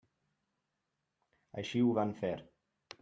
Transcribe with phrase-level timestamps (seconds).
[1.63, 2.33] Així ho van fer.